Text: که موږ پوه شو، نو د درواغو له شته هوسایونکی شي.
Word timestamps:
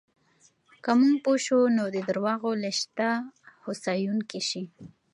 که 0.83 0.91
موږ 0.99 1.15
پوه 1.23 1.37
شو، 1.45 1.59
نو 1.77 1.83
د 1.95 1.97
درواغو 2.09 2.51
له 2.63 2.71
شته 2.79 3.07
هوسایونکی 3.63 4.41
شي. 4.49 4.63